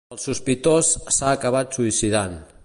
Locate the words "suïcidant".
1.79-2.37